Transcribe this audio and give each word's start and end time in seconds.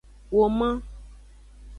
Woman. 0.31 0.81